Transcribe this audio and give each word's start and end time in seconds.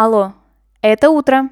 Алло, 0.00 0.32
это 0.80 1.10
утро. 1.10 1.50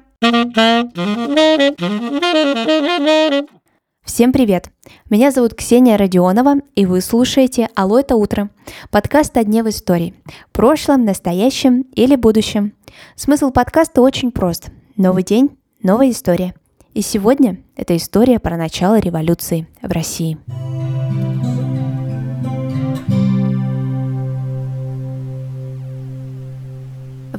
Всем 4.05 4.31
привет! 4.31 4.69
Меня 5.09 5.31
зовут 5.31 5.53
Ксения 5.53 5.97
Родионова, 5.97 6.61
и 6.73 6.85
вы 6.85 7.01
слушаете 7.01 7.67
«Алло, 7.75 7.99
это 7.99 8.15
утро»– 8.15 8.49
подкаст 8.89 9.35
о 9.35 9.43
дне 9.43 9.63
в 9.63 9.67
истории– 9.67 10.13
прошлом, 10.53 11.03
настоящем 11.03 11.81
или 11.93 12.15
будущем. 12.15 12.71
Смысл 13.17 13.51
подкаста 13.51 14.01
очень 14.01 14.31
прост. 14.31 14.69
Новый 14.95 15.23
день, 15.23 15.57
новая 15.83 16.11
история. 16.11 16.55
И 16.93 17.01
сегодня 17.01 17.57
это 17.75 17.97
история 17.97 18.39
про 18.39 18.55
начало 18.55 18.97
революции 18.97 19.67
в 19.81 19.91
России. 19.91 20.37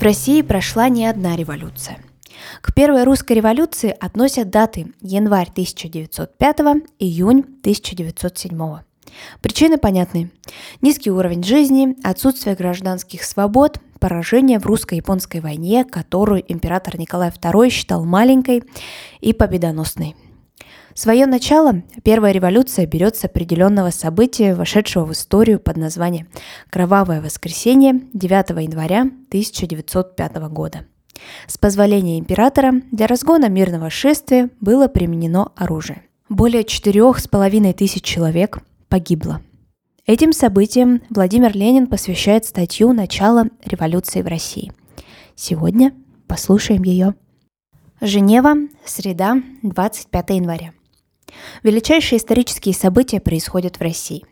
России 0.09 0.41
прошла 0.41 0.89
не 0.89 1.05
одна 1.05 1.37
революция. 1.37 1.99
К 2.63 2.73
первой 2.73 3.05
русской 3.05 3.35
революции 3.35 3.95
относят 4.01 4.49
даты 4.49 4.95
январь 5.03 5.51
1905, 5.51 6.61
июнь 6.99 7.41
1907. 7.41 8.79
Причины 9.43 9.77
понятны. 9.77 10.31
Низкий 10.81 11.11
уровень 11.11 11.45
жизни, 11.45 11.95
отсутствие 12.03 12.57
гражданских 12.57 13.23
свобод, 13.23 13.81
поражение 14.01 14.59
в 14.59 14.65
русско-японской 14.65 15.43
войне, 15.43 15.85
которую 15.85 16.43
император 16.51 16.99
Николай 16.99 17.29
II 17.29 17.69
считал 17.69 18.07
маленькой 18.07 18.63
и 19.21 19.35
победоносной– 19.35 20.17
Свое 20.95 21.27
начало 21.27 21.83
первая 22.03 22.33
революция 22.33 22.87
берет 22.87 23.17
с 23.17 23.25
определенного 23.25 23.91
события, 23.91 24.55
вошедшего 24.55 25.05
в 25.05 25.13
историю 25.13 25.61
под 25.61 25.77
названием 25.77 26.29
«Кровавое 26.71 27.21
воскресенье» 27.21 28.01
9 28.13 28.51
января 28.63 29.03
1905 29.03 30.37
года. 30.49 30.87
С 31.47 31.59
позволения 31.59 32.19
императора 32.19 32.83
для 32.91 33.07
разгона 33.07 33.49
мирного 33.49 33.91
шествия 33.91 34.51
было 34.61 34.89
применено 34.89 35.53
оружие. 35.57 36.03
Более 36.29 36.65
четырех 36.65 37.19
с 37.19 37.29
половиной 37.29 37.73
тысяч 37.73 38.03
человек 38.03 38.59
погибло. 38.89 39.41
Этим 40.07 40.33
событиям 40.33 41.03
Владимир 41.11 41.55
Ленин 41.55 41.87
посвящает 41.87 42.45
статью 42.47 42.93
«Начало 42.93 43.49
революции 43.65 44.23
в 44.23 44.27
России». 44.27 44.73
Сегодня 45.35 45.93
послушаем 46.27 46.83
ее. 46.83 47.15
Женева, 48.01 48.55
среда, 48.85 49.37
25 49.63 50.31
января. 50.31 50.73
Величайшие 51.63 52.19
исторические 52.19 52.75
события 52.75 53.21
происходят 53.21 53.79
в 53.79 53.83
России. 53.83 54.25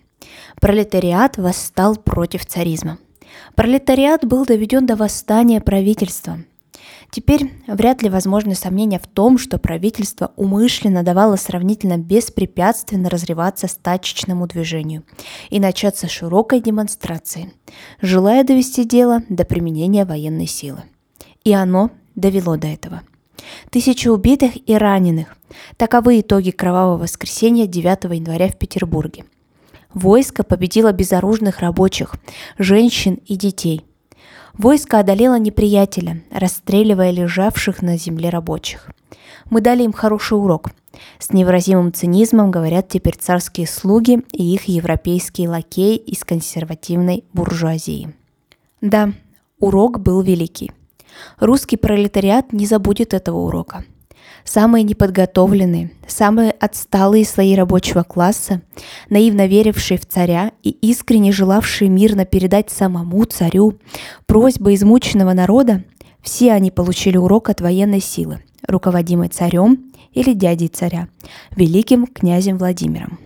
Пролетариат 0.60 1.36
восстал 1.36 1.96
против 1.96 2.46
царизма. 2.46 2.98
Пролетариат 3.54 4.24
был 4.24 4.44
доведен 4.44 4.86
до 4.86 4.96
восстания 4.96 5.60
правительства. 5.60 6.38
Теперь 7.10 7.52
вряд 7.66 8.02
ли 8.02 8.08
возможны 8.08 8.54
сомнения 8.54 8.98
в 8.98 9.06
том, 9.06 9.38
что 9.38 9.58
правительство 9.58 10.32
умышленно 10.36 11.02
давало 11.02 11.36
сравнительно 11.36 11.98
беспрепятственно 11.98 13.08
разрываться 13.08 13.68
стачечному 13.68 14.46
движению 14.46 15.04
и 15.50 15.60
начаться 15.60 16.08
широкой 16.08 16.60
демонстрации, 16.60 17.52
желая 18.00 18.44
довести 18.44 18.84
дело 18.84 19.22
до 19.28 19.44
применения 19.44 20.04
военной 20.04 20.46
силы. 20.46 20.82
И 21.44 21.52
оно 21.52 21.90
довело 22.14 22.56
до 22.56 22.66
этого– 22.66 23.02
Тысячи 23.70 24.08
убитых 24.08 24.52
и 24.68 24.74
раненых. 24.74 25.36
Таковы 25.76 26.20
итоги 26.20 26.50
кровавого 26.50 26.98
воскресенья 26.98 27.66
9 27.66 28.04
января 28.14 28.48
в 28.48 28.56
Петербурге. 28.56 29.24
Войско 29.92 30.44
победило 30.44 30.92
безоружных 30.92 31.60
рабочих, 31.60 32.14
женщин 32.58 33.14
и 33.26 33.36
детей. 33.36 33.84
Войско 34.54 35.00
одолело 35.00 35.38
неприятеля, 35.38 36.22
расстреливая 36.30 37.10
лежавших 37.10 37.82
на 37.82 37.96
земле 37.96 38.30
рабочих. 38.30 38.90
Мы 39.50 39.60
дали 39.60 39.82
им 39.82 39.92
хороший 39.92 40.38
урок. 40.38 40.70
С 41.18 41.32
невыразимым 41.32 41.92
цинизмом 41.92 42.50
говорят 42.50 42.88
теперь 42.88 43.16
царские 43.16 43.66
слуги 43.66 44.22
и 44.32 44.54
их 44.54 44.64
европейские 44.64 45.48
лакеи 45.48 45.96
из 45.96 46.24
консервативной 46.24 47.24
буржуазии. 47.32 48.14
Да, 48.80 49.12
урок 49.58 50.00
был 50.00 50.22
великий– 50.22 50.72
Русский 51.38 51.76
пролетариат 51.76 52.52
не 52.52 52.66
забудет 52.66 53.14
этого 53.14 53.38
урока. 53.38 53.84
Самые 54.44 54.84
неподготовленные, 54.84 55.90
самые 56.06 56.52
отсталые 56.52 57.24
слои 57.24 57.56
рабочего 57.56 58.04
класса, 58.04 58.62
наивно 59.10 59.46
верившие 59.46 59.98
в 59.98 60.06
царя 60.06 60.52
и 60.62 60.70
искренне 60.70 61.32
желавшие 61.32 61.88
мирно 61.88 62.24
передать 62.24 62.70
самому 62.70 63.24
царю 63.24 63.78
просьбы 64.26 64.74
измученного 64.74 65.32
народа, 65.32 65.82
все 66.22 66.52
они 66.52 66.70
получили 66.70 67.16
урок 67.16 67.50
от 67.50 67.60
военной 67.60 68.00
силы, 68.00 68.42
руководимой 68.66 69.28
царем 69.28 69.92
или 70.12 70.32
дядей 70.32 70.68
царя, 70.68 71.08
великим 71.56 72.06
князем 72.06 72.56
Владимиром. 72.56 73.18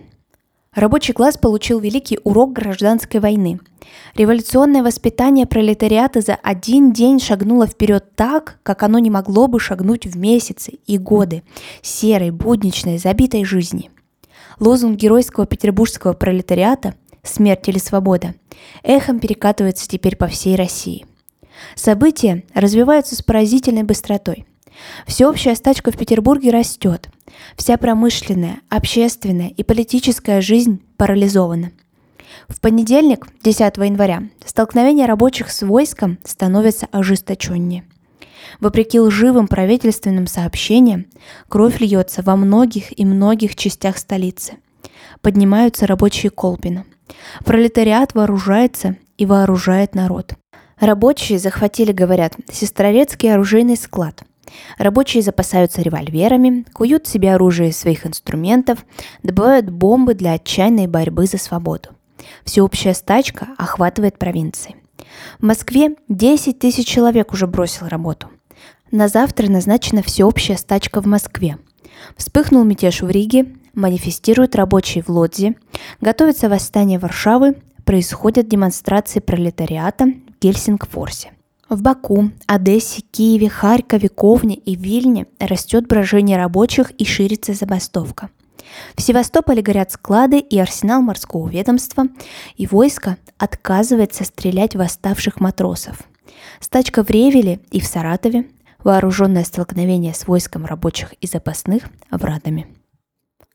Рабочий 0.73 1.11
класс 1.11 1.35
получил 1.35 1.81
великий 1.81 2.17
урок 2.23 2.53
гражданской 2.53 3.19
войны. 3.19 3.59
Революционное 4.15 4.83
воспитание 4.83 5.45
пролетариата 5.45 6.21
за 6.21 6.35
один 6.35 6.93
день 6.93 7.19
шагнуло 7.19 7.67
вперед 7.67 8.15
так, 8.15 8.57
как 8.63 8.81
оно 8.83 8.97
не 8.99 9.09
могло 9.09 9.47
бы 9.47 9.59
шагнуть 9.59 10.05
в 10.05 10.17
месяцы 10.17 10.79
и 10.87 10.97
годы 10.97 11.43
серой, 11.81 12.31
будничной, 12.31 12.99
забитой 12.99 13.43
жизни. 13.43 13.91
Лозунг 14.61 14.97
геройского 14.97 15.45
петербургского 15.45 16.13
пролетариата 16.13 16.95
«Смерть 17.21 17.67
или 17.67 17.77
свобода» 17.77 18.33
эхом 18.81 19.19
перекатывается 19.19 19.89
теперь 19.89 20.15
по 20.15 20.27
всей 20.27 20.55
России. 20.55 21.05
События 21.75 22.45
развиваются 22.53 23.17
с 23.17 23.21
поразительной 23.21 23.83
быстротой. 23.83 24.45
Всеобщая 25.05 25.55
стачка 25.55 25.91
в 25.91 25.97
Петербурге 25.97 26.51
растет– 26.51 27.09
Вся 27.55 27.77
промышленная, 27.77 28.59
общественная 28.69 29.49
и 29.49 29.63
политическая 29.63 30.41
жизнь 30.41 30.81
парализована. 30.97 31.71
В 32.47 32.59
понедельник, 32.61 33.27
10 33.43 33.77
января, 33.77 34.23
столкновение 34.45 35.05
рабочих 35.05 35.51
с 35.51 35.61
войском 35.65 36.17
становится 36.23 36.87
ожесточеннее. 36.91 37.83
Вопреки 38.59 38.99
лживым 38.99 39.47
правительственным 39.47 40.27
сообщениям, 40.27 41.05
кровь 41.47 41.79
льется 41.79 42.21
во 42.21 42.35
многих 42.35 42.97
и 42.97 43.05
многих 43.05 43.55
частях 43.55 43.97
столицы. 43.97 44.53
Поднимаются 45.21 45.87
рабочие 45.87 46.29
Колпина. 46.29 46.85
Пролетариат 47.45 48.13
вооружается 48.13 48.95
и 49.17 49.25
вооружает 49.25 49.93
народ. 49.95 50.33
Рабочие 50.79 51.37
захватили, 51.37 51.91
говорят, 51.91 52.33
Сестрорецкий 52.51 53.31
оружейный 53.31 53.77
склад– 53.77 54.23
Рабочие 54.77 55.23
запасаются 55.23 55.81
револьверами, 55.81 56.65
куют 56.73 57.07
себе 57.07 57.33
оружие 57.33 57.69
из 57.69 57.77
своих 57.77 58.05
инструментов, 58.05 58.85
добывают 59.23 59.69
бомбы 59.69 60.13
для 60.13 60.33
отчаянной 60.33 60.87
борьбы 60.87 61.25
за 61.25 61.37
свободу. 61.37 61.89
Всеобщая 62.43 62.93
стачка 62.93 63.49
охватывает 63.57 64.17
провинции. 64.17 64.75
В 65.39 65.43
Москве 65.45 65.95
10 66.09 66.59
тысяч 66.59 66.87
человек 66.87 67.33
уже 67.33 67.47
бросил 67.47 67.87
работу. 67.87 68.29
На 68.91 69.07
завтра 69.07 69.47
назначена 69.49 70.03
всеобщая 70.03 70.57
стачка 70.57 71.01
в 71.01 71.05
Москве. 71.05 71.57
Вспыхнул 72.17 72.63
мятеж 72.63 73.01
в 73.01 73.09
Риге, 73.09 73.47
манифестируют 73.73 74.55
рабочие 74.55 75.03
в 75.03 75.09
Лодзе, 75.09 75.55
готовится 76.01 76.49
восстание 76.49 76.99
Варшавы, 76.99 77.55
происходят 77.85 78.47
демонстрации 78.47 79.19
пролетариата 79.19 80.05
в 80.05 80.41
Гельсингфорсе– 80.41 81.31
в 81.71 81.81
Баку, 81.81 82.31
Одессе, 82.47 83.01
Киеве, 83.01 83.49
Харькове, 83.49 84.09
Ковне 84.09 84.55
и 84.55 84.75
Вильне 84.75 85.25
растет 85.39 85.87
брожение 85.87 86.37
рабочих 86.37 86.91
и 86.91 87.05
ширится 87.05 87.53
забастовка. 87.53 88.29
В 88.95 89.01
Севастополе 89.01 89.61
горят 89.61 89.91
склады 89.91 90.39
и 90.39 90.59
арсенал 90.59 91.01
морского 91.01 91.49
ведомства, 91.49 92.05
и 92.55 92.67
войско 92.67 93.17
отказывается 93.37 94.25
стрелять 94.25 94.75
в 94.75 94.79
восставших 94.79 95.39
матросов. 95.39 95.97
Стачка 96.59 97.03
в 97.03 97.09
Ревеле 97.09 97.59
и 97.71 97.79
в 97.79 97.85
Саратове, 97.85 98.49
вооруженное 98.83 99.43
столкновение 99.43 100.13
с 100.13 100.27
войском 100.27 100.65
рабочих 100.65 101.13
и 101.21 101.27
запасных 101.27 101.83
в 102.09 102.23
Радами. 102.23 102.67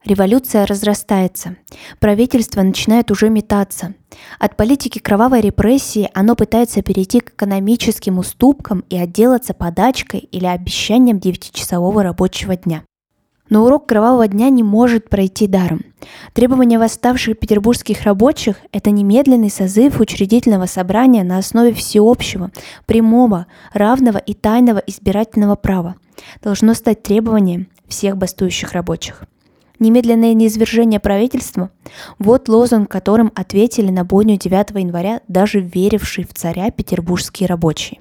Революция 0.05 0.67
разрастается. 0.67 1.57
Правительство 1.99 2.63
начинает 2.63 3.11
уже 3.11 3.29
метаться. 3.29 3.95
От 4.39 4.57
политики 4.57 4.99
кровавой 4.99 5.41
репрессии 5.41 6.11
оно 6.15 6.35
пытается 6.35 6.83
перейти 6.83 7.21
к 7.21 7.31
экономическим 7.31 8.19
уступкам 8.19 8.85
и 8.91 8.97
отделаться 8.97 9.55
подачкой 9.55 10.21
или 10.21 10.47
обещанием 10.47 11.19
девятичасового 11.19 12.03
рабочего 12.03 12.57
дня. 12.57 12.83
Но 13.49 13.65
урок 13.65 13.87
кровавого 13.87 14.27
дня 14.27 14.49
не 14.51 14.65
может 14.65 15.09
пройти 15.09 15.47
даром. 15.47 15.83
Требования 16.33 16.79
восставших 16.79 17.39
петербургских 17.39 18.03
рабочих– 18.03 18.57
это 18.73 18.91
немедленный 18.91 19.51
созыв 19.51 20.01
учредительного 20.01 20.67
собрания 20.67 21.23
на 21.23 21.39
основе 21.39 21.73
всеобщего, 21.73 22.51
прямого, 22.87 23.47
равного 23.73 24.19
и 24.19 24.35
тайного 24.35 24.79
избирательного 24.79 25.55
права. 25.55 25.95
Должно 26.43 26.75
стать 26.75 27.03
требованием 27.03 27.69
всех 27.87 28.17
бастующих 28.17 28.73
рабочих– 28.73 29.23
Немедленное 29.79 30.33
неизвержение 30.33 31.01
правительства– 31.01 31.71
вот 32.19 32.49
лозунг, 32.49 32.91
которым 32.91 33.31
ответили 33.35 33.91
на 33.91 34.05
бойню 34.05 34.39
9 34.39 34.71
января 34.71 35.21
даже 35.29 35.61
верившие 35.61 36.27
в 36.27 36.33
царя 36.33 36.71
петербургские 36.71 37.47
рабочие. 37.47 38.01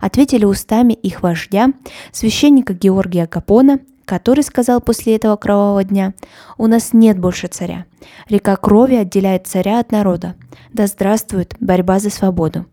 ответили 0.00 0.44
устами 0.44 0.92
их 0.92 1.22
вождя, 1.22 1.72
священника 2.12 2.74
Георгия 2.74 3.26
Капона, 3.26 3.80
который 4.04 4.44
сказал 4.44 4.80
после 4.80 5.16
этого 5.16 5.36
кровавого 5.36 5.82
дня, 5.82 6.14
«У 6.56 6.68
нас 6.68 6.92
нет 6.92 7.18
больше 7.18 7.48
царя. 7.48 7.86
Река 8.28 8.54
крови 8.56 8.94
отделяет 8.94 9.48
царя 9.48 9.80
от 9.80 9.90
народа. 9.90 10.36
Да 10.72 10.86
здравствует 10.86 11.56
борьба 11.58 11.98
за 11.98 12.10
свободу». 12.10 12.66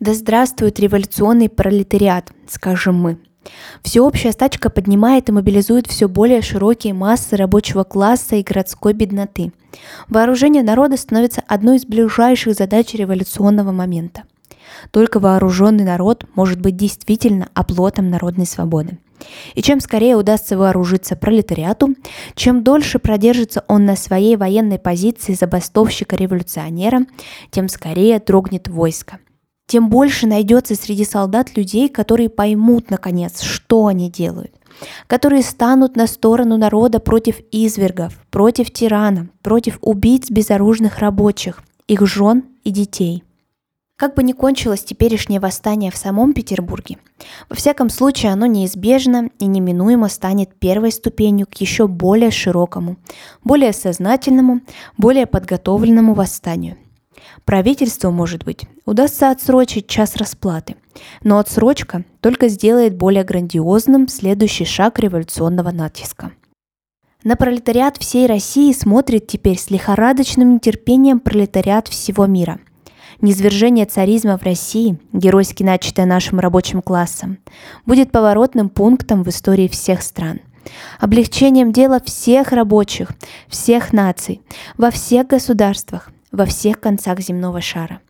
Да 0.00 0.14
здравствует 0.14 0.80
революционный 0.80 1.48
пролетариат, 1.48 2.32
скажем 2.48 2.94
мы. 2.94 3.18
Всеобщая 3.82 4.32
стачка 4.32 4.70
поднимает 4.70 5.28
и 5.28 5.32
мобилизует 5.32 5.86
все 5.86 6.08
более 6.08 6.42
широкие 6.42 6.94
массы 6.94 7.36
рабочего 7.36 7.84
класса 7.84 8.36
и 8.36 8.42
городской 8.42 8.92
бедноты. 8.92 9.52
Вооружение 10.08 10.62
народа 10.62 10.96
становится 10.96 11.42
одной 11.46 11.76
из 11.76 11.86
ближайших 11.86 12.54
задач 12.54 12.94
революционного 12.94 13.72
момента. 13.72 14.24
Только 14.90 15.18
вооруженный 15.20 15.84
народ 15.84 16.24
может 16.34 16.60
быть 16.60 16.76
действительно 16.76 17.48
оплотом 17.54 18.10
народной 18.10 18.46
свободы. 18.46 18.98
И 19.54 19.62
чем 19.62 19.80
скорее 19.80 20.16
удастся 20.16 20.56
вооружиться 20.56 21.16
пролетариату, 21.16 21.94
чем 22.34 22.62
дольше 22.62 22.98
продержится 22.98 23.64
он 23.66 23.84
на 23.84 23.96
своей 23.96 24.36
военной 24.36 24.78
позиции 24.78 25.34
забастовщика-революционера, 25.34 27.00
тем 27.50 27.68
скорее 27.68 28.20
дрогнет 28.20 28.68
войско. 28.68 29.18
Тем 29.68 29.88
больше 29.88 30.26
найдется 30.26 30.74
среди 30.74 31.04
солдат 31.04 31.56
людей, 31.56 31.88
которые 31.88 32.28
поймут, 32.28 32.90
наконец, 32.90 33.42
что 33.42 33.86
они 33.86 34.10
делают 34.10 34.52
которые 35.06 35.42
станут 35.42 35.96
на 35.96 36.06
сторону 36.06 36.56
народа 36.56 37.00
против 37.00 37.40
извергов, 37.50 38.14
против 38.30 38.70
тирана, 38.70 39.28
против 39.42 39.78
убийц 39.80 40.30
безоружных 40.30 40.98
рабочих, 40.98 41.62
их 41.86 42.06
жен 42.06 42.44
и 42.64 42.70
детей. 42.70 43.24
Как 43.96 44.14
бы 44.14 44.22
ни 44.22 44.32
кончилось 44.32 44.84
теперешнее 44.84 45.40
восстание 45.40 45.90
в 45.90 45.96
самом 45.96 46.32
Петербурге, 46.32 46.98
во 47.50 47.56
всяком 47.56 47.90
случае 47.90 48.32
оно 48.32 48.46
неизбежно 48.46 49.30
и 49.40 49.46
неминуемо 49.46 50.08
станет 50.08 50.54
первой 50.54 50.92
ступенью 50.92 51.48
к 51.48 51.54
еще 51.54 51.88
более 51.88 52.30
широкому, 52.30 52.96
более 53.42 53.72
сознательному, 53.72 54.60
более 54.96 55.26
подготовленному 55.26 56.14
восстанию. 56.14 56.76
Правительству, 57.44 58.10
может 58.10 58.44
быть, 58.44 58.64
удастся 58.84 59.30
отсрочить 59.30 59.86
час 59.88 60.16
расплаты, 60.16 60.76
но 61.22 61.38
отсрочка 61.38 62.04
только 62.20 62.48
сделает 62.48 62.96
более 62.96 63.24
грандиозным 63.24 64.08
следующий 64.08 64.64
шаг 64.64 64.98
революционного 64.98 65.70
натиска. 65.70 66.32
На 67.24 67.36
пролетариат 67.36 67.96
всей 67.96 68.26
России 68.26 68.72
смотрит 68.72 69.26
теперь 69.26 69.58
с 69.58 69.70
лихорадочным 69.70 70.54
нетерпением 70.54 71.20
пролетариат 71.20 71.88
всего 71.88 72.26
мира– 72.26 72.58
Низвержение 73.20 73.84
царизма 73.84 74.38
в 74.38 74.44
России, 74.44 74.96
геройски 75.12 75.64
начатое 75.64 76.06
нашим 76.06 76.38
рабочим 76.38 76.82
классом, 76.82 77.38
будет 77.84 78.12
поворотным 78.12 78.68
пунктом 78.68 79.24
в 79.24 79.28
истории 79.28 79.66
всех 79.66 80.02
стран. 80.02 80.40
Облегчением 81.00 81.72
дела 81.72 82.00
всех 82.04 82.52
рабочих, 82.52 83.10
всех 83.48 83.92
наций, 83.92 84.40
во 84.76 84.92
всех 84.92 85.26
государствах, 85.26 86.12
во 86.32 86.46
всех 86.46 86.80
концах 86.80 87.20
земного 87.20 87.60
шара. 87.60 88.00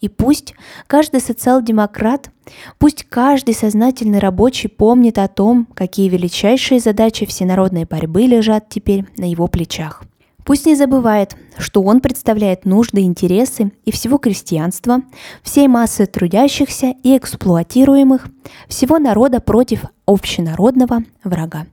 И 0.00 0.08
пусть 0.08 0.54
каждый 0.86 1.20
социал-демократ, 1.20 2.30
пусть 2.78 3.04
каждый 3.04 3.54
сознательный 3.54 4.18
рабочий 4.18 4.68
помнит 4.68 5.18
о 5.18 5.28
том, 5.28 5.66
какие 5.74 6.08
величайшие 6.08 6.80
задачи 6.80 7.26
всенародной 7.26 7.84
борьбы 7.84 8.22
лежат 8.22 8.68
теперь 8.70 9.04
на 9.18 9.30
его 9.30 9.46
плечах. 9.46 10.02
Пусть 10.44 10.64
не 10.66 10.74
забывает, 10.74 11.36
что 11.58 11.82
он 11.82 12.00
представляет 12.00 12.64
нужды 12.64 13.02
интересы 13.02 13.72
и 13.84 13.92
всего 13.92 14.16
крестьянства, 14.16 15.02
всей 15.42 15.68
массы 15.68 16.06
трудящихся 16.06 16.94
и 17.02 17.16
эксплуатируемых, 17.16 18.26
всего 18.66 18.98
народа 18.98 19.40
против 19.40 19.84
общенародного 20.06 21.04
врага. 21.24 21.66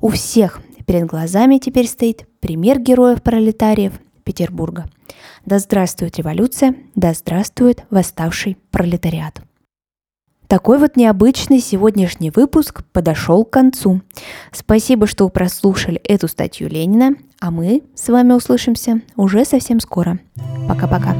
У 0.00 0.08
всех 0.08 0.60
перед 0.86 1.06
глазами 1.06 1.58
теперь 1.58 1.88
стоит 1.88 2.26
пример 2.40 2.78
героев-пролетариев 2.78 3.94
Петербурга. 4.24 4.86
Да 5.44 5.58
здравствует 5.58 6.16
революция, 6.18 6.74
да 6.94 7.12
здравствует 7.12 7.84
восставший 7.90 8.56
пролетариат. 8.70 9.42
Такой 10.46 10.78
вот 10.78 10.96
необычный 10.96 11.60
сегодняшний 11.60 12.30
выпуск 12.30 12.84
подошел 12.92 13.44
к 13.44 13.50
концу. 13.50 14.02
Спасибо, 14.52 15.06
что 15.06 15.28
прослушали 15.30 15.96
эту 16.04 16.28
статью 16.28 16.68
Ленина, 16.68 17.14
а 17.40 17.50
мы 17.50 17.82
с 17.94 18.08
вами 18.08 18.34
услышимся 18.34 19.00
уже 19.16 19.46
совсем 19.46 19.80
скоро. 19.80 20.18
Пока-пока. 20.68 21.16